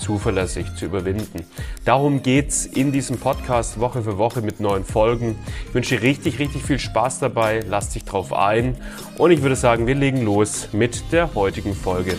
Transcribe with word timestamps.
zuverlässig 0.00 0.74
zu 0.74 0.86
überwinden. 0.86 1.44
Darum 1.84 2.22
geht's 2.22 2.66
in 2.66 2.90
diesem 2.90 3.18
Podcast 3.18 3.78
Woche 3.78 4.02
für 4.02 4.18
Woche 4.18 4.40
mit 4.40 4.58
neuen 4.58 4.84
Folgen. 4.84 5.38
Ich 5.68 5.74
wünsche 5.74 5.96
dir 5.96 6.02
richtig, 6.02 6.38
richtig 6.38 6.62
viel 6.62 6.78
Spaß 6.78 7.20
dabei. 7.20 7.60
Lass 7.68 7.90
dich 7.90 8.04
drauf 8.04 8.32
ein. 8.32 8.76
Und 9.18 9.30
ich 9.30 9.42
würde 9.42 9.56
sagen, 9.56 9.86
wir 9.86 9.94
legen 9.94 10.24
los 10.24 10.68
mit 10.72 11.12
der 11.12 11.34
heutigen 11.34 11.74
Folge. 11.74 12.16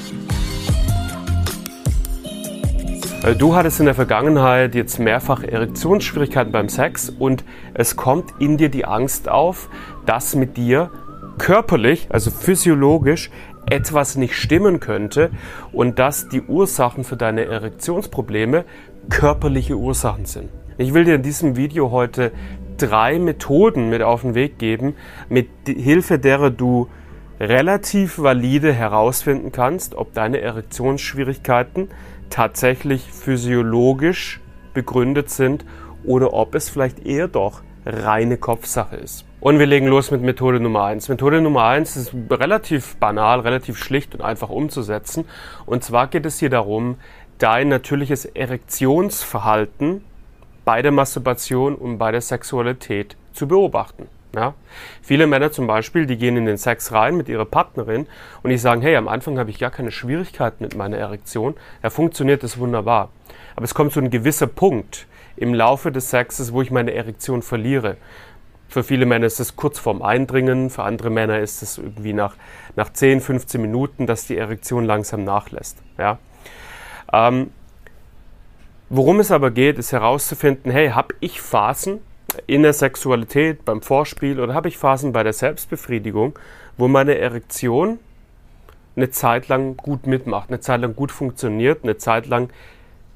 Äh, 3.23 3.35
du 3.35 3.55
hattest 3.55 3.79
in 3.79 3.85
der 3.85 3.95
Vergangenheit 3.95 4.75
jetzt 4.75 4.99
mehrfach 4.99 5.43
Erektionsschwierigkeiten 5.43 6.51
beim 6.51 6.69
Sex 6.69 7.09
und 7.09 7.43
es 7.73 7.95
kommt 7.95 8.33
in 8.39 8.57
dir 8.57 8.69
die 8.69 8.85
Angst 8.85 9.29
auf, 9.29 9.69
dass 10.05 10.35
mit 10.35 10.57
dir 10.57 10.91
körperlich, 11.37 12.07
also 12.09 12.29
physiologisch, 12.29 13.31
etwas 13.69 14.15
nicht 14.15 14.35
stimmen 14.35 14.79
könnte 14.79 15.31
und 15.71 15.99
dass 15.99 16.29
die 16.29 16.41
Ursachen 16.41 17.03
für 17.03 17.17
deine 17.17 17.45
Erektionsprobleme 17.45 18.65
körperliche 19.09 19.77
Ursachen 19.77 20.25
sind. 20.25 20.49
Ich 20.77 20.93
will 20.93 21.05
dir 21.05 21.15
in 21.15 21.23
diesem 21.23 21.55
Video 21.55 21.91
heute 21.91 22.31
drei 22.77 23.19
Methoden 23.19 23.89
mit 23.89 24.01
auf 24.01 24.21
den 24.21 24.35
Weg 24.35 24.57
geben, 24.57 24.95
mit 25.29 25.49
Hilfe 25.65 26.17
derer 26.17 26.49
du 26.49 26.87
relativ 27.39 28.19
valide 28.19 28.73
herausfinden 28.73 29.51
kannst, 29.51 29.95
ob 29.95 30.13
deine 30.13 30.41
Erektionsschwierigkeiten 30.41 31.89
tatsächlich 32.29 33.11
physiologisch 33.11 34.39
begründet 34.73 35.29
sind 35.29 35.65
oder 36.03 36.33
ob 36.33 36.55
es 36.55 36.69
vielleicht 36.69 37.05
eher 37.05 37.27
doch 37.27 37.61
reine 37.85 38.37
Kopfsache 38.37 38.95
ist. 38.95 39.25
Und 39.39 39.57
wir 39.57 39.65
legen 39.65 39.87
los 39.87 40.11
mit 40.11 40.21
Methode 40.21 40.59
Nummer 40.59 40.83
eins. 40.83 41.09
Methode 41.09 41.41
Nummer 41.41 41.63
eins 41.63 41.97
ist 41.97 42.13
relativ 42.29 42.95
banal, 42.97 43.39
relativ 43.39 43.77
schlicht 43.77 44.13
und 44.13 44.21
einfach 44.21 44.49
umzusetzen. 44.49 45.25
Und 45.65 45.83
zwar 45.83 46.07
geht 46.07 46.25
es 46.25 46.39
hier 46.39 46.51
darum, 46.51 46.97
dein 47.39 47.69
natürliches 47.69 48.25
Erektionsverhalten 48.25 50.03
bei 50.63 50.83
der 50.83 50.91
Masturbation 50.91 51.73
und 51.75 51.97
bei 51.97 52.11
der 52.11 52.21
Sexualität 52.21 53.15
zu 53.33 53.47
beobachten. 53.47 54.07
Ja? 54.35 54.53
Viele 55.01 55.27
Männer 55.27 55.51
zum 55.51 55.67
Beispiel, 55.67 56.05
die 56.05 56.17
gehen 56.17 56.37
in 56.37 56.45
den 56.45 56.57
Sex 56.57 56.91
rein 56.91 57.17
mit 57.17 57.27
ihrer 57.29 57.45
Partnerin 57.45 58.07
und 58.43 58.51
die 58.51 58.57
sagen, 58.57 58.81
hey, 58.81 58.95
am 58.95 59.07
Anfang 59.07 59.39
habe 59.39 59.49
ich 59.49 59.59
gar 59.59 59.71
keine 59.71 59.91
Schwierigkeiten 59.91 60.63
mit 60.63 60.75
meiner 60.75 60.97
Erektion, 60.97 61.55
da 61.81 61.89
funktioniert 61.89 62.43
das 62.43 62.57
wunderbar. 62.57 63.09
Aber 63.55 63.65
es 63.65 63.73
kommt 63.73 63.91
so 63.91 63.99
ein 63.99 64.11
gewisser 64.11 64.47
Punkt 64.47 65.07
im 65.35 65.53
Laufe 65.53 65.91
des 65.91 66.09
Sexes, 66.09 66.53
wo 66.53 66.61
ich 66.61 66.71
meine 66.71 66.93
Erektion 66.93 67.41
verliere. 67.41 67.97
Für 68.67 68.83
viele 68.83 69.05
Männer 69.05 69.25
ist 69.25 69.39
es 69.39 69.55
kurz 69.55 69.79
vorm 69.79 70.01
Eindringen, 70.01 70.69
für 70.69 70.83
andere 70.83 71.09
Männer 71.09 71.39
ist 71.39 71.61
es 71.61 71.77
irgendwie 71.77 72.13
nach, 72.13 72.35
nach 72.75 72.91
10, 72.93 73.19
15 73.19 73.61
Minuten, 73.61 74.07
dass 74.07 74.27
die 74.27 74.37
Erektion 74.37 74.85
langsam 74.85 75.23
nachlässt. 75.25 75.77
Ja? 75.97 76.19
Ähm, 77.11 77.51
worum 78.89 79.19
es 79.19 79.31
aber 79.31 79.51
geht, 79.51 79.77
ist 79.77 79.91
herauszufinden, 79.91 80.71
hey, 80.71 80.91
habe 80.91 81.15
ich 81.19 81.41
Phasen 81.41 81.99
in 82.47 82.63
der 82.63 82.73
Sexualität, 82.73 83.65
beim 83.65 83.81
Vorspiel 83.81 84.39
oder 84.39 84.53
habe 84.53 84.69
ich 84.69 84.77
Phasen 84.77 85.11
bei 85.11 85.23
der 85.23 85.33
Selbstbefriedigung, 85.33 86.39
wo 86.77 86.87
meine 86.87 87.17
Erektion 87.17 87.99
eine 88.95 89.09
Zeit 89.09 89.47
lang 89.47 89.77
gut 89.77 90.07
mitmacht, 90.07 90.49
eine 90.49 90.59
Zeit 90.59 90.81
lang 90.81 90.95
gut 90.95 91.11
funktioniert, 91.11 91.83
eine 91.83 91.97
Zeit 91.97 92.27
lang 92.27 92.49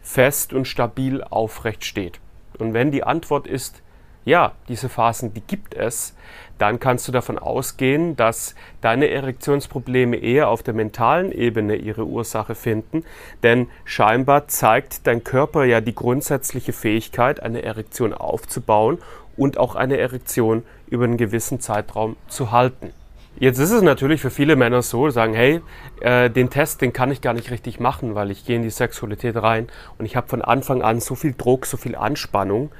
fest 0.06 0.54
und 0.54 0.68
stabil 0.68 1.24
aufrecht 1.24 1.84
steht. 1.84 2.20
Und 2.60 2.74
wenn 2.74 2.92
die 2.92 3.04
Antwort 3.04 3.48
ist, 3.48 3.82
ja, 4.24 4.54
diese 4.70 4.88
Phasen, 4.88 5.34
die 5.34 5.42
gibt 5.42 5.74
es, 5.74 6.16
dann 6.58 6.80
kannst 6.80 7.08
du 7.08 7.12
davon 7.12 7.38
ausgehen, 7.38 8.16
dass 8.16 8.56
deine 8.82 9.10
Erektionsprobleme 9.10 10.18
eher 10.18 10.50
auf 10.50 10.64
der 10.64 10.74
mentalen 10.74 11.32
Ebene 11.32 11.76
ihre 11.76 12.06
Ursache 12.06 12.56
finden, 12.56 13.04
denn 13.44 13.68
scheinbar 13.84 14.48
zeigt 14.48 15.06
dein 15.06 15.24
Körper 15.24 15.66
ja 15.66 15.82
die 15.82 15.96
grundsätzliche 15.96 16.72
Fähigkeit, 16.72 17.42
eine 17.42 17.64
Erektion 17.64 18.14
aufzubauen 18.14 19.00
und 19.36 19.58
auch 19.58 19.76
eine 19.76 19.98
Erektion 19.98 20.64
über 20.88 21.04
einen 21.04 21.18
gewissen 21.18 21.60
Zeitraum 21.60 22.16
zu 22.28 22.52
halten. 22.52 22.94
Jetzt 23.38 23.60
ist 23.60 23.72
es 23.72 23.82
natürlich 23.82 24.22
für 24.22 24.30
viele 24.30 24.56
Männer 24.56 24.82
so, 24.82 25.10
sagen, 25.10 25.34
hey, 25.34 25.62
äh, 26.00 26.30
den 26.30 26.50
Test, 26.50 26.82
den 26.82 26.94
kann 26.94 27.12
ich 27.12 27.20
gar 27.20 27.34
nicht 27.34 27.52
richtig 27.52 27.82
machen, 27.82 28.16
weil 28.16 28.32
ich 28.32 28.46
gehe 28.46 28.56
in 28.56 28.62
die 28.62 28.70
Sexualität 28.70 29.36
rein 29.36 29.68
und 29.98 30.06
ich 30.06 30.16
habe 30.16 30.30
von 30.30 30.42
Anfang 30.42 30.82
an 30.82 31.02
so 31.02 31.16
viel 31.16 31.34
Druck, 31.38 31.66
so 31.66 31.76
viel 31.76 31.98
Anspannung, 31.98 32.72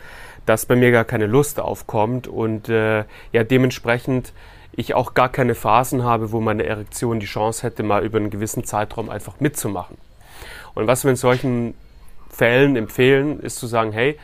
dass 0.46 0.66
bei 0.66 0.78
mir 0.78 0.92
gar 0.92 1.04
keine 1.04 1.26
Lust 1.26 1.60
aufkommt 1.60 2.30
und 2.30 2.70
äh, 2.70 3.04
ja 3.34 3.44
dementsprechend 3.44 4.32
ich 4.72 4.94
auch 4.94 5.14
gar 5.14 5.30
keine 5.30 5.56
Phasen 5.56 6.06
habe, 6.06 6.32
wo 6.32 6.40
meine 6.40 6.64
Erektion 6.66 7.20
die 7.20 7.26
Chance 7.26 7.64
hätte, 7.64 7.84
mal 7.84 8.06
über 8.06 8.18
einen 8.18 8.30
gewissen 8.30 8.64
Zeitraum 8.64 9.10
einfach 9.10 9.42
mitzumachen. 9.42 9.98
Und 10.74 10.88
was 10.88 11.04
wir 11.04 11.12
in 11.12 11.18
solchen 11.18 11.74
Fällen 12.30 12.78
empfehlen, 12.78 13.42
ist 13.42 13.58
zu 13.58 13.68
sagen, 13.68 13.92
hey, 13.92 14.18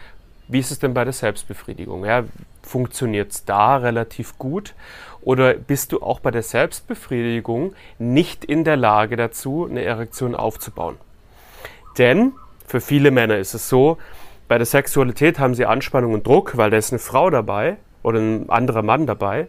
wie 0.47 0.59
ist 0.59 0.72
es 0.72 0.80
denn 0.80 0.94
bei 0.94 1.03
der 1.03 1.14
Selbstbefriedigung? 1.14 2.06
Ja, 2.06 2.24
Funktioniert 2.64 3.31
es 3.31 3.46
da 3.46 3.78
relativ 3.78 4.38
gut? 4.38 4.75
Oder 5.22 5.54
bist 5.54 5.92
du 5.92 6.02
auch 6.02 6.20
bei 6.20 6.32
der 6.32 6.44
Selbstbefriedigung 6.44 7.74
nicht 8.00 8.44
in 8.44 8.64
der 8.64 8.78
Lage 8.78 9.16
dazu, 9.16 9.68
eine 9.70 9.84
Erektion 9.84 10.36
aufzubauen? 10.36 10.98
Denn 11.98 12.34
für 12.66 12.82
viele 12.82 13.12
Männer 13.12 13.38
ist 13.38 13.54
es 13.54 13.70
so, 13.70 13.98
bei 14.48 14.58
der 14.58 14.66
Sexualität 14.66 15.40
haben 15.40 15.56
sie 15.56 15.66
Anspannung 15.66 16.14
und 16.14 16.26
Druck, 16.26 16.58
weil 16.58 16.70
da 16.70 16.78
ist 16.78 16.92
eine 16.92 17.00
Frau 17.00 17.30
dabei 17.30 17.78
oder 18.04 18.20
ein 18.20 18.50
anderer 18.50 18.82
Mann 18.82 19.06
dabei. 19.06 19.48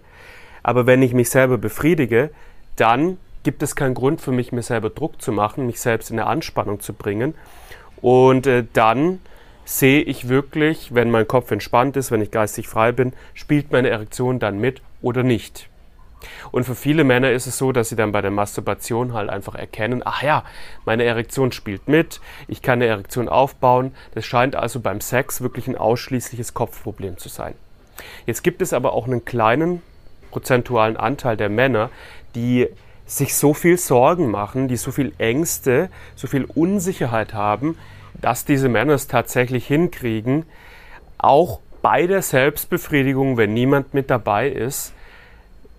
Aber 0.62 0.86
wenn 0.86 1.02
ich 1.02 1.12
mich 1.12 1.30
selber 1.30 1.58
befriedige, 1.58 2.30
dann 2.76 3.18
gibt 3.42 3.62
es 3.62 3.74
keinen 3.74 3.94
Grund 3.94 4.20
für 4.20 4.32
mich, 4.32 4.52
mir 4.52 4.62
selber 4.62 4.90
Druck 4.90 5.20
zu 5.20 5.32
machen, 5.32 5.66
mich 5.66 5.80
selbst 5.80 6.10
in 6.10 6.20
eine 6.20 6.28
Anspannung 6.28 6.80
zu 6.80 6.92
bringen. 6.92 7.34
Und 8.00 8.46
äh, 8.46 8.64
dann 8.72 9.20
sehe 9.64 10.02
ich 10.02 10.28
wirklich, 10.28 10.94
wenn 10.94 11.10
mein 11.10 11.26
Kopf 11.26 11.50
entspannt 11.50 11.96
ist, 11.96 12.10
wenn 12.10 12.20
ich 12.20 12.30
geistig 12.30 12.68
frei 12.68 12.92
bin, 12.92 13.12
spielt 13.34 13.72
meine 13.72 13.90
Erektion 13.90 14.38
dann 14.38 14.58
mit 14.58 14.82
oder 15.02 15.22
nicht. 15.22 15.68
Und 16.52 16.64
für 16.64 16.74
viele 16.74 17.04
Männer 17.04 17.32
ist 17.32 17.46
es 17.46 17.58
so, 17.58 17.72
dass 17.72 17.88
sie 17.88 17.96
dann 17.96 18.12
bei 18.12 18.22
der 18.22 18.30
Masturbation 18.30 19.12
halt 19.12 19.28
einfach 19.28 19.54
erkennen, 19.54 20.02
ach 20.04 20.22
ja, 20.22 20.44
meine 20.84 21.04
Erektion 21.04 21.52
spielt 21.52 21.88
mit, 21.88 22.20
ich 22.48 22.62
kann 22.62 22.74
eine 22.74 22.86
Erektion 22.86 23.28
aufbauen. 23.28 23.94
Das 24.14 24.24
scheint 24.24 24.54
also 24.54 24.80
beim 24.80 25.00
Sex 25.00 25.40
wirklich 25.40 25.66
ein 25.66 25.76
ausschließliches 25.76 26.54
Kopfproblem 26.54 27.18
zu 27.18 27.28
sein. 27.28 27.54
Jetzt 28.26 28.42
gibt 28.42 28.62
es 28.62 28.72
aber 28.72 28.92
auch 28.92 29.06
einen 29.06 29.24
kleinen 29.24 29.82
prozentualen 30.30 30.96
Anteil 30.96 31.36
der 31.36 31.48
Männer, 31.48 31.90
die 32.34 32.68
sich 33.06 33.34
so 33.34 33.52
viel 33.52 33.76
Sorgen 33.76 34.30
machen, 34.30 34.68
die 34.68 34.76
so 34.76 34.90
viel 34.90 35.12
Ängste, 35.18 35.90
so 36.14 36.26
viel 36.26 36.44
Unsicherheit 36.44 37.34
haben, 37.34 37.76
dass 38.20 38.44
diese 38.44 38.68
Männer 38.68 38.94
es 38.94 39.08
tatsächlich 39.08 39.66
hinkriegen, 39.66 40.46
auch 41.18 41.60
bei 41.82 42.06
der 42.06 42.22
Selbstbefriedigung, 42.22 43.36
wenn 43.36 43.52
niemand 43.52 43.92
mit 43.92 44.08
dabei 44.08 44.48
ist, 44.48 44.94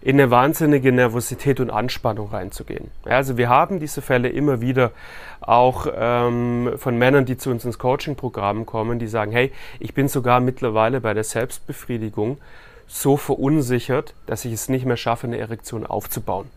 in 0.01 0.19
eine 0.19 0.29
wahnsinnige 0.29 0.91
Nervosität 0.91 1.61
und 1.61 1.69
Anspannung 1.69 2.29
reinzugehen. 2.29 2.91
Also 3.05 3.37
wir 3.37 3.47
haben 3.47 3.79
diese 3.79 4.01
Fälle 4.01 4.27
immer 4.27 4.59
wieder 4.59 4.91
auch 5.39 5.87
ähm, 5.95 6.73
von 6.75 6.97
Männern, 6.97 7.25
die 7.25 7.37
zu 7.37 7.49
uns 7.49 7.63
ins 7.63 7.79
Coaching-Programm 7.79 8.65
kommen, 8.65 8.99
die 8.99 9.07
sagen, 9.07 9.31
hey, 9.31 9.53
ich 9.79 9.93
bin 9.93 10.09
sogar 10.09 10.41
mittlerweile 10.41 10.99
bei 10.99 11.13
der 11.13 11.23
Selbstbefriedigung 11.23 12.37
so 12.85 13.15
verunsichert, 13.15 14.13
dass 14.25 14.43
ich 14.43 14.51
es 14.51 14.67
nicht 14.67 14.85
mehr 14.85 14.97
schaffe, 14.97 15.25
eine 15.25 15.37
Erektion 15.37 15.85
aufzubauen. 15.85 16.47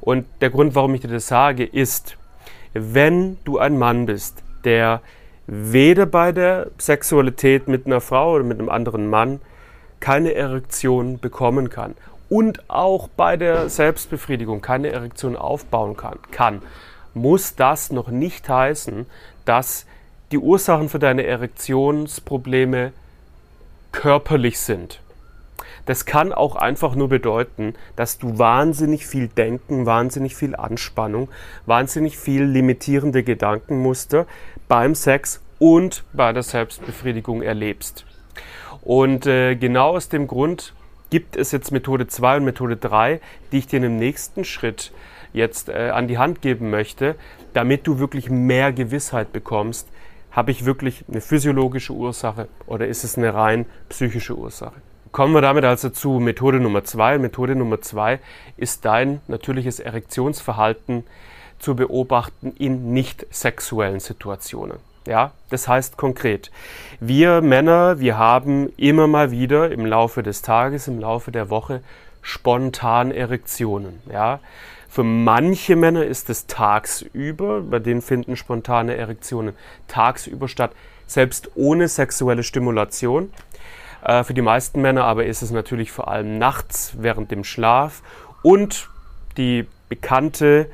Und 0.00 0.26
der 0.40 0.48
Grund, 0.48 0.74
warum 0.74 0.94
ich 0.94 1.02
dir 1.02 1.08
das 1.08 1.28
sage, 1.28 1.64
ist, 1.64 2.16
wenn 2.72 3.36
du 3.44 3.58
ein 3.58 3.78
Mann 3.78 4.06
bist, 4.06 4.42
der 4.64 5.02
weder 5.48 6.04
bei 6.04 6.30
der 6.30 6.68
Sexualität 6.78 7.68
mit 7.68 7.86
einer 7.86 8.02
Frau 8.02 8.34
oder 8.34 8.44
mit 8.44 8.58
einem 8.58 8.68
anderen 8.68 9.08
Mann 9.08 9.40
keine 9.98 10.34
Erektion 10.34 11.18
bekommen 11.18 11.70
kann 11.70 11.94
und 12.28 12.68
auch 12.68 13.08
bei 13.08 13.38
der 13.38 13.70
Selbstbefriedigung 13.70 14.60
keine 14.60 14.90
Erektion 14.90 15.36
aufbauen 15.36 15.96
kann, 15.96 16.18
kann, 16.30 16.62
muss 17.14 17.56
das 17.56 17.90
noch 17.90 18.08
nicht 18.08 18.46
heißen, 18.48 19.06
dass 19.46 19.86
die 20.30 20.38
Ursachen 20.38 20.90
für 20.90 20.98
deine 20.98 21.24
Erektionsprobleme 21.24 22.92
körperlich 23.90 24.60
sind. 24.60 25.00
Das 25.88 26.04
kann 26.04 26.34
auch 26.34 26.54
einfach 26.54 26.94
nur 26.94 27.08
bedeuten, 27.08 27.72
dass 27.96 28.18
du 28.18 28.38
wahnsinnig 28.38 29.06
viel 29.06 29.26
Denken, 29.26 29.86
wahnsinnig 29.86 30.36
viel 30.36 30.54
Anspannung, 30.54 31.30
wahnsinnig 31.64 32.18
viel 32.18 32.42
limitierende 32.42 33.22
Gedankenmuster 33.22 34.26
beim 34.68 34.94
Sex 34.94 35.40
und 35.58 36.04
bei 36.12 36.34
der 36.34 36.42
Selbstbefriedigung 36.42 37.40
erlebst. 37.40 38.04
Und 38.82 39.26
äh, 39.26 39.54
genau 39.56 39.96
aus 39.96 40.10
dem 40.10 40.26
Grund 40.26 40.74
gibt 41.08 41.36
es 41.36 41.52
jetzt 41.52 41.72
Methode 41.72 42.06
2 42.06 42.36
und 42.36 42.44
Methode 42.44 42.76
3, 42.76 43.22
die 43.50 43.56
ich 43.56 43.66
dir 43.66 43.80
dem 43.80 43.96
nächsten 43.96 44.44
Schritt 44.44 44.92
jetzt 45.32 45.70
äh, 45.70 45.88
an 45.88 46.06
die 46.06 46.18
Hand 46.18 46.42
geben 46.42 46.68
möchte, 46.68 47.14
damit 47.54 47.86
du 47.86 47.98
wirklich 47.98 48.28
mehr 48.28 48.74
Gewissheit 48.74 49.32
bekommst. 49.32 49.88
Habe 50.32 50.50
ich 50.50 50.66
wirklich 50.66 51.06
eine 51.08 51.22
physiologische 51.22 51.94
Ursache 51.94 52.46
oder 52.66 52.86
ist 52.86 53.04
es 53.04 53.16
eine 53.16 53.32
rein 53.32 53.64
psychische 53.88 54.36
Ursache? 54.36 54.82
Kommen 55.12 55.34
wir 55.34 55.40
damit 55.40 55.64
also 55.64 55.90
zu 55.90 56.18
Methode 56.18 56.60
Nummer 56.60 56.84
2. 56.84 57.18
Methode 57.18 57.54
Nummer 57.54 57.80
2 57.80 58.18
ist 58.56 58.84
dein 58.84 59.20
natürliches 59.26 59.80
Erektionsverhalten 59.80 61.04
zu 61.58 61.74
beobachten 61.74 62.52
in 62.58 62.92
nicht 62.92 63.26
sexuellen 63.30 64.00
Situationen. 64.00 64.78
Ja, 65.06 65.32
das 65.50 65.68
heißt 65.68 65.96
konkret, 65.96 66.50
wir 67.00 67.40
Männer, 67.40 67.98
wir 67.98 68.18
haben 68.18 68.70
immer 68.76 69.06
mal 69.06 69.30
wieder 69.30 69.70
im 69.70 69.86
Laufe 69.86 70.22
des 70.22 70.42
Tages, 70.42 70.88
im 70.88 71.00
Laufe 71.00 71.32
der 71.32 71.48
Woche 71.48 71.80
spontan 72.20 73.10
Erektionen. 73.10 74.02
Ja, 74.12 74.40
für 74.88 75.04
manche 75.04 75.76
Männer 75.76 76.04
ist 76.04 76.28
es 76.28 76.46
tagsüber, 76.46 77.62
bei 77.62 77.78
denen 77.78 78.02
finden 78.02 78.36
spontane 78.36 78.96
Erektionen 78.96 79.54
tagsüber 79.86 80.48
statt, 80.48 80.72
selbst 81.06 81.50
ohne 81.54 81.88
sexuelle 81.88 82.42
Stimulation. 82.42 83.32
Äh, 84.02 84.24
für 84.24 84.34
die 84.34 84.42
meisten 84.42 84.80
Männer 84.80 85.04
aber 85.04 85.26
ist 85.26 85.42
es 85.42 85.50
natürlich 85.50 85.92
vor 85.92 86.08
allem 86.08 86.38
nachts 86.38 86.94
während 86.98 87.30
dem 87.30 87.44
Schlaf 87.44 88.02
und 88.42 88.88
die 89.36 89.66
bekannte 89.88 90.70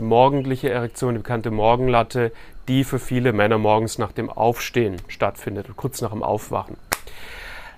morgendliche 0.00 0.70
Erektion, 0.70 1.14
die 1.14 1.18
bekannte 1.18 1.50
Morgenlatte, 1.50 2.32
die 2.68 2.84
für 2.84 2.98
viele 2.98 3.32
Männer 3.32 3.58
morgens 3.58 3.98
nach 3.98 4.12
dem 4.12 4.30
Aufstehen 4.30 4.96
stattfindet, 5.08 5.66
kurz 5.76 6.00
nach 6.00 6.10
dem 6.10 6.22
Aufwachen. 6.22 6.76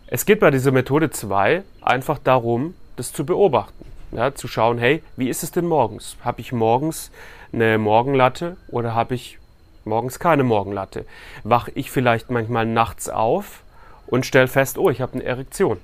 Es 0.07 0.27
geht 0.27 0.41
bei 0.41 0.51
dieser 0.51 0.73
Methode 0.73 1.11
2 1.11 1.63
einfach 1.81 2.19
darum, 2.19 2.75
das 2.97 3.13
zu 3.13 3.25
beobachten. 3.25 3.85
Ja, 4.13 4.35
zu 4.35 4.49
schauen, 4.49 4.79
hey, 4.79 5.05
wie 5.17 5.29
ist 5.29 5.45
es 5.45 5.53
denn 5.53 5.67
morgens? 5.67 6.17
Habe 6.25 6.41
ich 6.41 6.53
morgens 6.53 7.13
eine 7.53 7.79
Morgenlatte 7.79 8.57
oder 8.67 8.93
habe 8.93 9.15
ich 9.15 9.39
morgens 9.85 10.19
keine 10.19 10.43
Morgenlatte? 10.43 11.07
Wache 11.45 11.71
ich 11.77 11.93
vielleicht 11.93 12.29
manchmal 12.29 12.67
nachts 12.67 13.09
auf 13.09 13.63
und 14.11 14.27
stelle 14.27 14.49
fest, 14.49 14.77
oh, 14.79 14.91
ich 14.91 15.01
habe 15.01 15.15
eine 15.15 15.25
Erektion. 15.25 15.79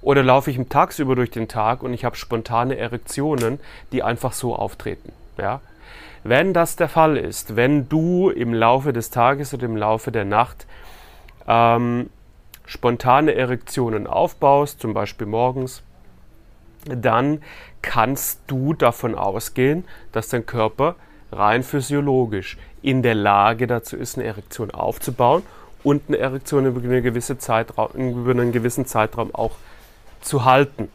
Oder 0.00 0.22
laufe 0.22 0.50
ich 0.50 0.58
tagsüber 0.68 1.14
durch 1.14 1.30
den 1.30 1.48
Tag 1.48 1.82
und 1.82 1.92
ich 1.92 2.04
habe 2.04 2.16
spontane 2.16 2.78
Erektionen, 2.78 3.60
die 3.92 4.02
einfach 4.02 4.32
so 4.32 4.54
auftreten. 4.54 5.12
Ja? 5.36 5.60
Wenn 6.24 6.54
das 6.54 6.76
der 6.76 6.88
Fall 6.88 7.16
ist, 7.16 7.56
wenn 7.56 7.88
du 7.88 8.30
im 8.30 8.54
Laufe 8.54 8.92
des 8.92 9.10
Tages 9.10 9.52
oder 9.52 9.66
im 9.66 9.76
Laufe 9.76 10.10
der 10.10 10.24
Nacht 10.24 10.66
ähm, 11.46 12.08
spontane 12.64 13.34
Erektionen 13.34 14.06
aufbaust, 14.06 14.80
zum 14.80 14.94
Beispiel 14.94 15.26
morgens, 15.26 15.82
dann 16.86 17.42
kannst 17.82 18.40
du 18.46 18.72
davon 18.72 19.14
ausgehen, 19.14 19.84
dass 20.12 20.28
dein 20.28 20.46
Körper 20.46 20.96
rein 21.32 21.62
physiologisch 21.62 22.56
in 22.82 23.02
der 23.02 23.14
Lage 23.14 23.66
dazu 23.66 23.96
ist, 23.96 24.16
eine 24.16 24.26
Erektion 24.26 24.70
aufzubauen 24.70 25.42
und 25.82 26.02
eine 26.08 26.18
Erektion 26.18 26.66
über, 26.66 26.80
eine 26.80 27.02
gewisse 27.02 27.38
Zeitraum, 27.38 27.90
über 27.94 28.30
einen 28.32 28.52
gewissen 28.52 28.86
Zeitraum 28.86 29.34
auch 29.34 29.52
zu 30.20 30.44
halten. 30.44 30.88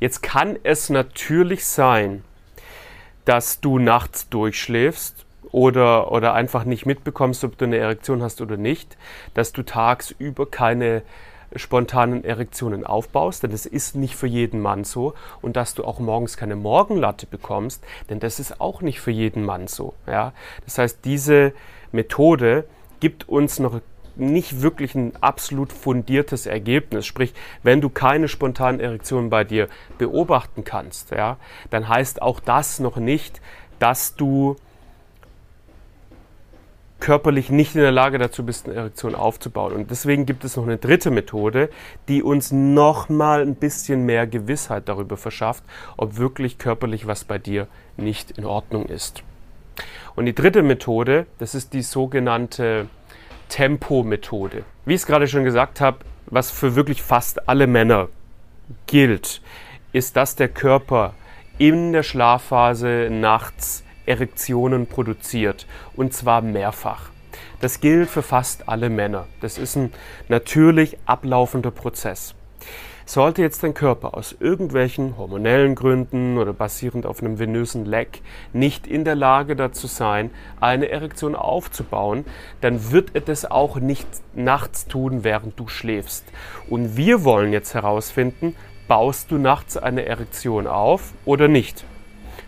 Jetzt 0.00 0.22
kann 0.22 0.56
es 0.62 0.90
natürlich 0.90 1.64
sein, 1.64 2.24
dass 3.24 3.60
du 3.60 3.78
nachts 3.78 4.28
durchschläfst 4.28 5.24
oder, 5.50 6.12
oder 6.12 6.34
einfach 6.34 6.64
nicht 6.64 6.84
mitbekommst, 6.84 7.44
ob 7.44 7.56
du 7.56 7.64
eine 7.64 7.78
Erektion 7.78 8.22
hast 8.22 8.40
oder 8.40 8.56
nicht, 8.56 8.96
dass 9.34 9.52
du 9.52 9.62
tagsüber 9.62 10.50
keine 10.50 11.02
spontanen 11.56 12.24
Erektionen 12.24 12.84
aufbaust, 12.84 13.44
denn 13.44 13.50
das 13.50 13.64
ist 13.64 13.94
nicht 13.94 14.16
für 14.16 14.26
jeden 14.26 14.60
Mann 14.60 14.84
so 14.84 15.14
und 15.40 15.56
dass 15.56 15.74
du 15.74 15.84
auch 15.84 16.00
morgens 16.00 16.36
keine 16.36 16.56
Morgenlatte 16.56 17.26
bekommst, 17.26 17.84
denn 18.10 18.18
das 18.18 18.40
ist 18.40 18.60
auch 18.60 18.80
nicht 18.80 19.00
für 19.00 19.12
jeden 19.12 19.44
Mann 19.44 19.68
so. 19.68 19.94
Ja? 20.06 20.32
Das 20.64 20.78
heißt, 20.78 20.98
diese 21.04 21.52
Methode 21.92 22.64
gibt 23.04 23.28
uns 23.28 23.58
noch 23.58 23.82
nicht 24.16 24.62
wirklich 24.62 24.94
ein 24.94 25.12
absolut 25.20 25.74
fundiertes 25.74 26.46
Ergebnis. 26.46 27.04
Sprich, 27.04 27.34
wenn 27.62 27.82
du 27.82 27.90
keine 27.90 28.28
spontanen 28.28 28.80
Erektionen 28.80 29.28
bei 29.28 29.44
dir 29.44 29.68
beobachten 29.98 30.64
kannst, 30.64 31.10
ja, 31.10 31.36
dann 31.68 31.86
heißt 31.86 32.22
auch 32.22 32.40
das 32.40 32.78
noch 32.78 32.96
nicht, 32.96 33.42
dass 33.78 34.16
du 34.16 34.56
körperlich 36.98 37.50
nicht 37.50 37.74
in 37.74 37.82
der 37.82 37.92
Lage 37.92 38.16
dazu 38.16 38.46
bist, 38.46 38.66
eine 38.66 38.76
Erektion 38.76 39.14
aufzubauen. 39.14 39.74
Und 39.74 39.90
deswegen 39.90 40.24
gibt 40.24 40.42
es 40.44 40.56
noch 40.56 40.64
eine 40.64 40.78
dritte 40.78 41.10
Methode, 41.10 41.68
die 42.08 42.22
uns 42.22 42.52
nochmal 42.52 43.42
ein 43.42 43.54
bisschen 43.54 44.06
mehr 44.06 44.26
Gewissheit 44.26 44.88
darüber 44.88 45.18
verschafft, 45.18 45.62
ob 45.98 46.16
wirklich 46.16 46.56
körperlich 46.56 47.06
was 47.06 47.24
bei 47.24 47.36
dir 47.36 47.68
nicht 47.98 48.38
in 48.38 48.46
Ordnung 48.46 48.86
ist. 48.86 49.22
Und 50.16 50.26
die 50.26 50.34
dritte 50.34 50.62
Methode, 50.62 51.26
das 51.38 51.54
ist 51.54 51.72
die 51.72 51.82
sogenannte 51.82 52.88
Tempomethode. 53.48 54.64
Wie 54.84 54.94
ich 54.94 55.00
es 55.00 55.06
gerade 55.06 55.26
schon 55.26 55.44
gesagt 55.44 55.80
habe, 55.80 55.98
was 56.26 56.50
für 56.50 56.76
wirklich 56.76 57.02
fast 57.02 57.48
alle 57.48 57.66
Männer 57.66 58.08
gilt, 58.86 59.42
ist, 59.92 60.16
dass 60.16 60.36
der 60.36 60.48
Körper 60.48 61.14
in 61.58 61.92
der 61.92 62.02
Schlafphase 62.02 63.08
nachts 63.10 63.84
Erektionen 64.06 64.86
produziert 64.86 65.66
und 65.96 66.12
zwar 66.12 66.42
mehrfach. 66.42 67.10
Das 67.60 67.80
gilt 67.80 68.10
für 68.10 68.22
fast 68.22 68.68
alle 68.68 68.90
Männer. 68.90 69.26
Das 69.40 69.58
ist 69.58 69.76
ein 69.76 69.92
natürlich 70.28 70.98
ablaufender 71.06 71.70
Prozess. 71.70 72.34
Sollte 73.06 73.42
jetzt 73.42 73.62
dein 73.62 73.74
Körper 73.74 74.16
aus 74.16 74.34
irgendwelchen 74.40 75.18
hormonellen 75.18 75.74
Gründen 75.74 76.38
oder 76.38 76.54
basierend 76.54 77.04
auf 77.04 77.20
einem 77.20 77.38
venösen 77.38 77.84
Leck 77.84 78.22
nicht 78.54 78.86
in 78.86 79.04
der 79.04 79.14
Lage 79.14 79.56
dazu 79.56 79.86
sein, 79.86 80.30
eine 80.58 80.88
Erektion 80.88 81.34
aufzubauen, 81.34 82.24
dann 82.62 82.92
wird 82.92 83.10
er 83.12 83.20
das 83.20 83.44
auch 83.50 83.76
nicht 83.76 84.08
nachts 84.34 84.86
tun, 84.86 85.22
während 85.22 85.60
du 85.60 85.68
schläfst. 85.68 86.24
Und 86.70 86.96
wir 86.96 87.24
wollen 87.24 87.52
jetzt 87.52 87.74
herausfinden, 87.74 88.56
baust 88.88 89.30
du 89.30 89.36
nachts 89.36 89.76
eine 89.76 90.06
Erektion 90.06 90.66
auf 90.66 91.12
oder 91.26 91.46
nicht. 91.46 91.84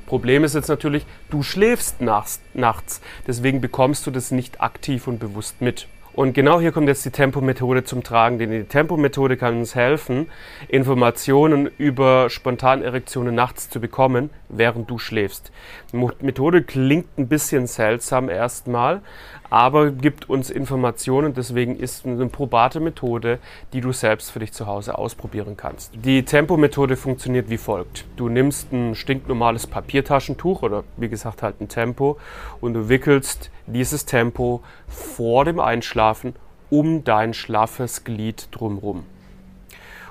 Problem 0.06 0.42
ist 0.42 0.54
jetzt 0.54 0.68
natürlich, 0.68 1.04
du 1.28 1.42
schläfst 1.42 2.00
nachts, 2.00 2.40
nachts, 2.54 3.02
deswegen 3.26 3.60
bekommst 3.60 4.06
du 4.06 4.10
das 4.10 4.30
nicht 4.30 4.62
aktiv 4.62 5.06
und 5.06 5.18
bewusst 5.18 5.60
mit. 5.60 5.86
Und 6.16 6.32
genau 6.32 6.60
hier 6.60 6.72
kommt 6.72 6.88
jetzt 6.88 7.04
die 7.04 7.10
Tempomethode 7.10 7.84
zum 7.84 8.02
Tragen, 8.02 8.38
denn 8.38 8.50
die 8.50 8.64
Tempomethode 8.64 9.36
kann 9.36 9.58
uns 9.58 9.74
helfen, 9.74 10.30
Informationen 10.66 11.68
über 11.76 12.30
Spontanerektionen 12.30 13.34
nachts 13.34 13.68
zu 13.68 13.82
bekommen, 13.82 14.30
während 14.48 14.90
du 14.90 14.98
schläfst. 14.98 15.52
Die 15.92 15.96
Methode 15.96 16.62
klingt 16.62 17.18
ein 17.18 17.28
bisschen 17.28 17.66
seltsam 17.66 18.28
erstmal, 18.28 19.02
aber 19.50 19.90
gibt 19.90 20.28
uns 20.28 20.50
Informationen. 20.50 21.34
Deswegen 21.34 21.76
ist 21.76 22.06
eine 22.06 22.26
probate 22.26 22.80
Methode, 22.80 23.38
die 23.72 23.80
du 23.80 23.92
selbst 23.92 24.30
für 24.30 24.38
dich 24.38 24.52
zu 24.52 24.66
Hause 24.66 24.98
ausprobieren 24.98 25.56
kannst. 25.56 25.92
Die 25.94 26.24
Tempo-Methode 26.24 26.96
funktioniert 26.96 27.50
wie 27.50 27.58
folgt. 27.58 28.04
Du 28.16 28.28
nimmst 28.28 28.72
ein 28.72 28.94
stinknormales 28.94 29.66
Papiertaschentuch 29.66 30.62
oder 30.62 30.84
wie 30.96 31.08
gesagt 31.08 31.42
halt 31.42 31.60
ein 31.60 31.68
Tempo 31.68 32.18
und 32.60 32.74
du 32.74 32.88
wickelst 32.88 33.50
dieses 33.66 34.04
Tempo 34.06 34.62
vor 34.88 35.44
dem 35.44 35.60
Einschlafen 35.60 36.34
um 36.70 37.04
dein 37.04 37.32
schlaffes 37.32 38.04
Glied 38.04 38.48
drumherum 38.50 39.04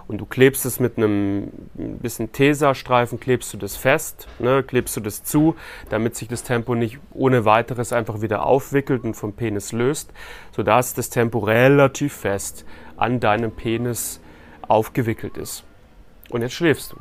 und 0.07 0.19
du 0.19 0.25
klebst 0.25 0.65
es 0.65 0.79
mit 0.79 0.97
einem 0.97 1.51
bisschen 1.73 2.31
Tesa-Streifen, 2.31 3.19
klebst 3.19 3.53
du 3.53 3.57
das 3.57 3.75
fest, 3.75 4.27
ne, 4.39 4.63
klebst 4.63 4.95
du 4.95 5.01
das 5.01 5.23
zu, 5.23 5.55
damit 5.89 6.15
sich 6.15 6.27
das 6.27 6.43
Tempo 6.43 6.75
nicht 6.75 6.99
ohne 7.11 7.45
weiteres 7.45 7.91
einfach 7.91 8.21
wieder 8.21 8.45
aufwickelt 8.45 9.03
und 9.03 9.15
vom 9.15 9.33
Penis 9.33 9.71
löst, 9.71 10.11
sodass 10.51 10.93
das 10.93 11.09
Tempo 11.09 11.39
relativ 11.39 12.13
fest 12.13 12.65
an 12.97 13.19
deinem 13.19 13.51
Penis 13.51 14.21
aufgewickelt 14.67 15.37
ist. 15.37 15.63
Und 16.29 16.41
jetzt 16.41 16.53
schläfst 16.53 16.93
du. 16.93 16.97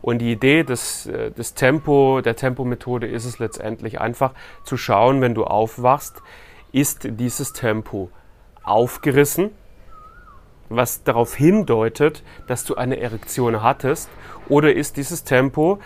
Und 0.00 0.18
die 0.18 0.30
Idee 0.30 0.62
des, 0.62 1.06
äh, 1.06 1.30
des 1.30 1.54
Tempo, 1.54 2.20
der 2.20 2.36
Tempomethode 2.36 3.06
ist 3.06 3.24
es 3.24 3.38
letztendlich 3.38 4.00
einfach 4.00 4.34
zu 4.64 4.76
schauen, 4.76 5.20
wenn 5.20 5.34
du 5.34 5.44
aufwachst, 5.44 6.22
ist 6.72 7.08
dieses 7.10 7.52
Tempo 7.52 8.10
aufgerissen, 8.62 9.50
was 10.68 11.02
darauf 11.04 11.34
hindeutet, 11.34 12.22
dass 12.46 12.64
du 12.64 12.74
eine 12.74 12.98
Erektion 12.98 13.62
hattest? 13.62 14.08
Oder 14.48 14.74
ist 14.74 14.96
dieses 14.96 15.24
Tempo 15.24 15.78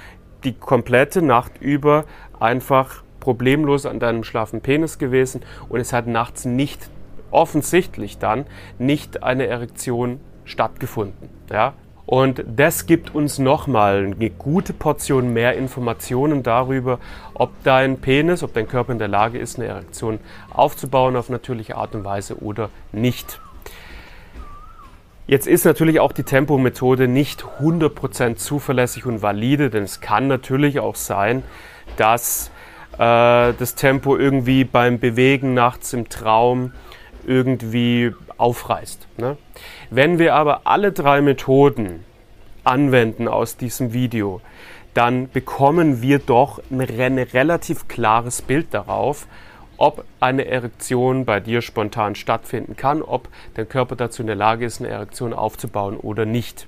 die 0.45 0.55
komplette 0.55 1.23
Nacht 1.23 1.61
über 1.61 2.05
einfach 2.39 3.03
problemlos 3.21 3.87
an 3.87 4.01
deinem 4.01 4.25
schlafen 4.25 4.61
Penis 4.61 4.99
gewesen 4.99 5.43
und 5.69 5.81
es 5.81 5.93
hat 5.93 6.07
nachts 6.07 6.45
nicht 6.45 6.89
offensichtlich 7.31 8.19
dann 8.19 8.47
nicht 8.79 9.23
eine 9.23 9.47
Erektion 9.47 10.21
stattgefunden. 10.45 11.29
Ja? 11.51 11.75
Und 12.07 12.43
das 12.57 12.87
gibt 12.87 13.15
uns 13.15 13.39
nochmal 13.39 14.13
eine 14.17 14.31
gute 14.31 14.73
Portion 14.73 15.33
mehr 15.33 15.57
Informationen 15.57 16.43
darüber, 16.43 16.99
ob 17.35 17.51
dein 17.63 17.99
Penis, 17.99 18.43
ob 18.43 18.53
dein 18.53 18.67
Körper 18.67 18.91
in 18.91 18.99
der 18.99 19.07
Lage 19.07 19.39
ist, 19.39 19.59
eine 19.59 19.69
Erektion 19.69 20.19
aufzubauen 20.53 21.15
auf 21.15 21.29
natürliche 21.29 21.77
Art 21.77 21.95
und 21.95 22.05
Weise 22.05 22.43
oder 22.43 22.71
nicht. 22.91 23.41
Jetzt 25.27 25.47
ist 25.47 25.65
natürlich 25.65 26.01
auch 26.01 26.13
die 26.13 26.25
Tempomethode 26.25 27.07
nicht 27.07 27.45
100% 27.61 28.37
zuverlässig 28.37 29.07
und 29.07 29.23
valide, 29.23 29.71
denn 29.71 29.85
es 29.85 30.01
kann 30.01 30.27
natürlich 30.27 30.81
auch 30.81 30.97
sein, 30.97 31.45
dass 31.97 32.51
äh, 32.95 33.53
das 33.59 33.75
Tempo 33.77 34.17
irgendwie 34.17 34.65
beim 34.65 34.99
Bewegen 34.99 35.55
nachts 35.55 35.93
im 35.93 36.09
Traum 36.09 36.73
irgendwie 37.27 38.13
aufreißt. 38.39 39.07
Ne? 39.19 39.37
Wenn 39.91 40.19
wir 40.19 40.35
aber 40.35 40.63
alle 40.65 40.93
drei 40.93 41.21
Methoden 41.21 42.05
anwenden 42.65 43.29
aus 43.29 43.57
diesem 43.57 43.93
Video, 43.93 44.41
dann 44.95 45.31
bekommen 45.31 46.03
wir 46.03 46.19
doch 46.19 46.61
ein, 46.71 46.81
ein 46.81 47.19
relativ 47.19 47.89
klares 47.89 48.43
Bild 48.43 48.75
darauf, 48.75 49.27
ob 49.81 50.05
eine 50.21 50.45
Erektion 50.45 51.25
bei 51.25 51.41
dir 51.41 51.63
spontan 51.63 52.15
stattfinden 52.15 52.77
kann, 52.77 53.01
ob 53.01 53.29
dein 53.55 53.67
Körper 53.67 53.97
dazu 53.97 54.21
in 54.23 54.27
der 54.27 54.37
Lage 54.37 54.67
ist, 54.67 54.81
eine 54.81 54.91
Erektion 54.91 55.33
aufzubauen 55.33 55.97
oder 55.97 56.27
nicht. 56.27 56.67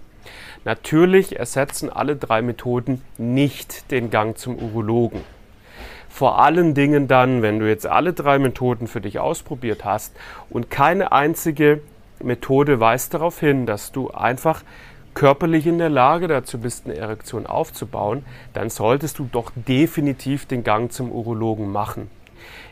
Natürlich 0.64 1.38
ersetzen 1.38 1.90
alle 1.90 2.16
drei 2.16 2.40
Methoden 2.40 3.02
nicht 3.19 3.90
den 3.90 4.09
Gang 4.09 4.38
zum 4.38 4.57
Urologen. 4.57 5.21
Vor 6.09 6.38
allen 6.38 6.75
Dingen 6.75 7.07
dann, 7.07 7.42
wenn 7.42 7.59
du 7.59 7.69
jetzt 7.69 7.87
alle 7.87 8.14
drei 8.14 8.38
Methoden 8.38 8.87
für 8.87 9.02
dich 9.02 9.19
ausprobiert 9.19 9.85
hast 9.85 10.16
und 10.49 10.71
keine 10.71 11.12
einzige 11.12 11.83
Methode 12.23 12.81
weist 12.81 13.12
darauf 13.12 13.38
hin, 13.38 13.66
dass 13.66 13.92
du 13.92 14.11
einfach 14.11 14.62
körperlich 15.12 15.66
in 15.66 15.76
der 15.76 15.90
Lage 15.90 16.28
dazu 16.28 16.59
bist, 16.59 16.87
eine 16.87 16.97
Erektion 16.97 17.47
aufzubauen, 17.47 18.25
dann 18.54 18.71
solltest 18.71 19.19
du 19.19 19.28
doch 19.31 19.52
definitiv 19.54 20.47
den 20.47 20.64
Gang 20.64 20.90
zum 20.90 21.12
Urologen 21.12 21.71
machen. 21.71 22.09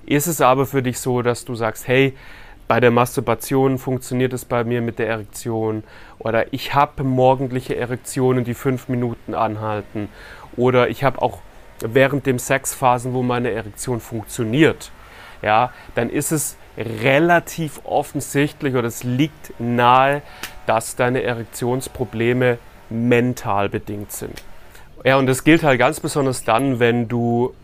Ist 0.07 0.27
es 0.27 0.41
aber 0.41 0.67
für 0.67 0.83
dich 0.83 0.99
so, 0.99 1.23
dass 1.23 1.45
du 1.45 1.55
sagst, 1.55 1.89
hey, 1.89 2.15
bei 2.69 2.79
der 2.79 2.93
Masturbation 2.93 3.79
funktioniert 3.79 4.33
es 4.33 4.45
bei 4.45 4.63
mir 4.63 4.81
mit 4.81 5.01
der 5.01 5.09
Erektion 5.09 5.83
oder 6.19 6.53
ich 6.53 6.73
habe 6.75 7.03
morgendliche 7.03 7.77
Erektionen, 7.77 8.45
die 8.45 8.55
fünf 8.55 8.89
Minuten 8.89 9.35
anhalten 9.35 10.09
oder 10.57 10.89
ich 10.89 11.03
habe 11.03 11.21
auch 11.21 11.41
während 11.81 12.27
dem 12.27 12.39
Sexphasen, 12.39 13.13
wo 13.13 13.23
meine 13.23 13.51
Erektion 13.51 14.01
funktioniert, 14.01 14.93
ja, 15.43 15.73
dann 15.95 16.11
ist 16.11 16.31
es 16.31 16.57
relativ 16.77 17.81
offensichtlich 17.85 18.75
oder 18.75 18.87
es 18.87 19.03
liegt 19.03 19.53
nahe, 19.59 20.23
dass 20.67 20.95
deine 20.97 21.23
Erektionsprobleme 21.23 22.59
mental 22.89 23.69
bedingt 23.69 24.13
sind. 24.13 24.43
Ja, 25.03 25.17
und 25.17 25.27
das 25.27 25.45
gilt 25.45 25.63
halt 25.63 25.79
ganz 25.79 25.99
besonders 25.99 26.45
dann, 26.45 26.79
wenn 26.79 27.09
du 27.09 27.55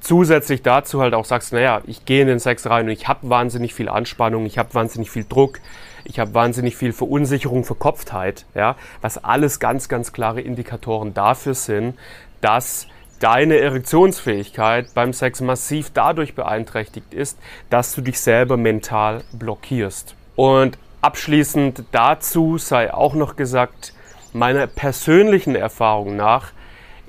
zusätzlich 0.00 0.62
dazu 0.62 1.00
halt 1.00 1.14
auch 1.14 1.24
sagst, 1.24 1.52
naja, 1.52 1.82
ich 1.86 2.04
gehe 2.04 2.22
in 2.22 2.28
den 2.28 2.38
Sex 2.38 2.66
rein 2.66 2.86
und 2.86 2.92
ich 2.92 3.08
habe 3.08 3.28
wahnsinnig 3.28 3.74
viel 3.74 3.88
Anspannung, 3.88 4.46
ich 4.46 4.58
habe 4.58 4.74
wahnsinnig 4.74 5.10
viel 5.10 5.24
Druck, 5.28 5.60
ich 6.04 6.18
habe 6.18 6.34
wahnsinnig 6.34 6.76
viel 6.76 6.92
Verunsicherung, 6.92 7.64
Verkopftheit, 7.64 8.46
ja, 8.54 8.76
was 9.00 9.22
alles 9.22 9.60
ganz, 9.60 9.88
ganz 9.88 10.12
klare 10.12 10.40
Indikatoren 10.40 11.14
dafür 11.14 11.54
sind, 11.54 11.94
dass 12.40 12.86
deine 13.20 13.58
Erektionsfähigkeit 13.58 14.94
beim 14.94 15.12
Sex 15.12 15.40
massiv 15.42 15.90
dadurch 15.92 16.34
beeinträchtigt 16.34 17.12
ist, 17.12 17.38
dass 17.68 17.94
du 17.94 18.00
dich 18.00 18.18
selber 18.18 18.56
mental 18.56 19.22
blockierst. 19.32 20.14
Und 20.36 20.78
abschließend 21.02 21.84
dazu 21.92 22.56
sei 22.56 22.92
auch 22.92 23.14
noch 23.14 23.36
gesagt, 23.36 23.92
meiner 24.32 24.66
persönlichen 24.66 25.54
Erfahrung 25.54 26.16
nach 26.16 26.52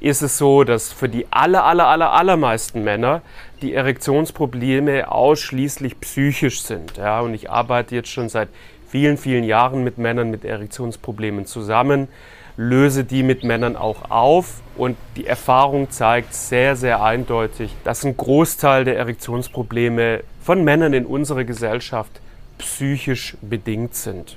ist 0.02 0.24
es 0.24 0.38
so, 0.38 0.64
dass 0.64 0.92
für 0.92 1.08
die 1.08 1.28
aller, 1.32 1.64
aller, 1.64 1.88
aller, 1.88 2.12
allermeisten 2.12 2.84
Männer 2.84 3.22
die 3.62 3.74
Erektionsprobleme 3.74 5.12
ausschließlich 5.12 6.00
psychisch 6.02 6.64
sind. 6.64 6.98
Ja, 6.98 7.22
und 7.22 7.36
ich 7.36 7.52
arbeite 7.52 7.96
jetzt 7.96 8.10
schon 8.10 8.28
seit 8.28 8.50
vielen, 8.90 9.18
vielen 9.18 9.44
Jahren 9.44 9.84
mit 9.84 10.00
Männern 10.00 10.32
mit 10.32 10.44
Erektionsproblemen 10.44 11.46
zusammen, 11.46 12.08
löse 12.58 13.04
die 13.04 13.22
mit 13.22 13.44
Männern 13.44 13.76
auch 13.76 14.10
auf 14.10 14.62
und 14.76 14.98
die 15.16 15.28
Erfahrung 15.28 15.92
zeigt 15.92 16.34
sehr, 16.34 16.76
sehr 16.76 17.04
eindeutig, 17.04 17.74
dass 17.84 18.04
ein 18.04 18.18
Großteil 18.18 18.84
der 18.84 18.98
Erektionsprobleme 18.98 20.22
von 20.42 20.64
Männern 20.64 20.94
in 20.94 21.06
unserer 21.06 21.44
Gesellschaft 21.44 22.20
psychisch 22.58 23.38
bedingt 23.42 23.94
sind. 23.96 24.36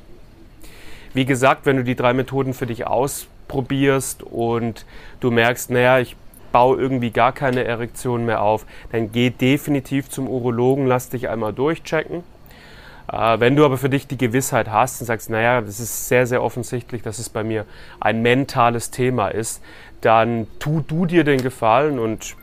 Wie 1.14 1.24
gesagt, 1.24 1.64
wenn 1.64 1.78
du 1.78 1.84
die 1.84 1.96
drei 1.96 2.12
Methoden 2.12 2.54
für 2.54 2.66
dich 2.66 2.86
aus 2.86 3.28
probierst 3.48 4.22
und 4.22 4.86
du 5.20 5.30
merkst, 5.30 5.70
naja, 5.70 5.98
ich 5.98 6.16
baue 6.52 6.80
irgendwie 6.80 7.10
gar 7.10 7.32
keine 7.32 7.64
Erektion 7.64 8.24
mehr 8.24 8.42
auf, 8.42 8.64
dann 8.92 9.10
geh 9.10 9.30
definitiv 9.30 10.08
zum 10.08 10.28
Urologen, 10.28 10.86
lass 10.86 11.08
dich 11.08 11.28
einmal 11.28 11.52
durchchecken. 11.52 12.22
Äh, 13.12 13.40
wenn 13.40 13.56
du 13.56 13.64
aber 13.64 13.76
für 13.76 13.88
dich 13.88 14.06
die 14.06 14.16
Gewissheit 14.16 14.70
hast 14.70 15.00
und 15.00 15.06
sagst, 15.06 15.30
naja, 15.30 15.60
das 15.60 15.80
ist 15.80 16.08
sehr, 16.08 16.26
sehr 16.26 16.42
offensichtlich, 16.42 17.02
dass 17.02 17.18
es 17.18 17.28
bei 17.28 17.42
mir 17.44 17.66
ein 18.00 18.22
mentales 18.22 18.90
Thema 18.90 19.28
ist, 19.28 19.62
dann 20.00 20.46
tu 20.58 20.80
du 20.80 21.06
dir 21.06 21.24
den 21.24 21.42
Gefallen 21.42 21.98
und 21.98 22.36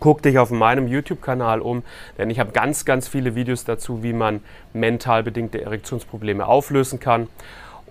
guck 0.00 0.20
dich 0.20 0.36
auf 0.38 0.50
meinem 0.50 0.88
YouTube-Kanal 0.88 1.60
um, 1.60 1.84
denn 2.18 2.28
ich 2.28 2.40
habe 2.40 2.50
ganz, 2.50 2.84
ganz 2.84 3.06
viele 3.06 3.36
Videos 3.36 3.64
dazu, 3.64 4.02
wie 4.02 4.12
man 4.12 4.40
mental 4.72 5.22
bedingte 5.22 5.62
Erektionsprobleme 5.62 6.44
auflösen 6.44 6.98
kann. 6.98 7.28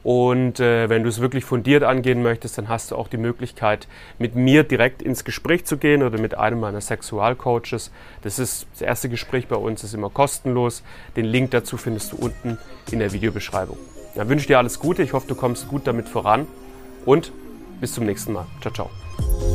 Und 0.03 0.59
äh, 0.59 0.89
wenn 0.89 1.03
du 1.03 1.09
es 1.09 1.21
wirklich 1.21 1.45
fundiert 1.45 1.83
angehen 1.83 2.23
möchtest, 2.23 2.57
dann 2.57 2.69
hast 2.69 2.91
du 2.91 2.95
auch 2.95 3.07
die 3.07 3.17
Möglichkeit, 3.17 3.87
mit 4.17 4.35
mir 4.35 4.63
direkt 4.63 5.01
ins 5.01 5.23
Gespräch 5.23 5.65
zu 5.65 5.77
gehen 5.77 6.01
oder 6.01 6.19
mit 6.19 6.37
einem 6.37 6.59
meiner 6.59 6.81
Sexualcoaches. 6.81 7.91
Das 8.23 8.39
ist 8.39 8.67
das 8.73 8.81
erste 8.81 9.09
Gespräch 9.09 9.47
bei 9.47 9.55
uns, 9.55 9.83
ist 9.83 9.93
immer 9.93 10.09
kostenlos. 10.09 10.83
Den 11.15 11.25
Link 11.25 11.51
dazu 11.51 11.77
findest 11.77 12.13
du 12.13 12.17
unten 12.17 12.57
in 12.91 12.99
der 12.99 13.13
Videobeschreibung. 13.13 13.77
Dann 14.15 14.27
wünsche 14.27 14.47
dir 14.47 14.57
alles 14.57 14.79
Gute. 14.79 15.03
Ich 15.03 15.13
hoffe, 15.13 15.27
du 15.27 15.35
kommst 15.35 15.67
gut 15.67 15.85
damit 15.85 16.09
voran 16.09 16.47
und 17.05 17.31
bis 17.79 17.93
zum 17.93 18.05
nächsten 18.05 18.33
Mal. 18.33 18.45
Ciao, 18.61 18.73
ciao. 18.73 19.50